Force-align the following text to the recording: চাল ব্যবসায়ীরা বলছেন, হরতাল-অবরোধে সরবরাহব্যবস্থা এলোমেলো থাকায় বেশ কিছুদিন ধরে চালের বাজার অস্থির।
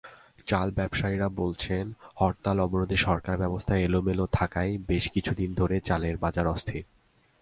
চাল 0.45 0.71
ব্যবসায়ীরা 0.71 1.29
বলছেন, 1.29 1.93
হরতাল-অবরোধে 2.21 2.97
সরবরাহব্যবস্থা 2.97 3.77
এলোমেলো 3.77 4.27
থাকায় 4.31 4.77
বেশ 4.87 5.11
কিছুদিন 5.11 5.53
ধরে 5.53 5.79
চালের 5.79 6.17
বাজার 6.17 6.47
অস্থির। 6.47 6.83